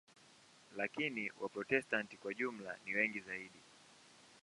Lakini 0.75 1.31
Waprotestanti 1.39 2.17
kwa 2.17 2.33
jumla 2.33 2.75
ni 2.85 2.95
wengi 2.95 3.19
zaidi. 3.19 3.59